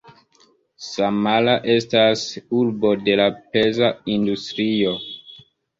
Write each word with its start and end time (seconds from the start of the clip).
Samara 0.85 1.53
estas 1.75 2.25
urbo 2.63 2.95
de 3.05 3.21
la 3.23 3.31
peza 3.53 3.95
industrio. 4.17 5.01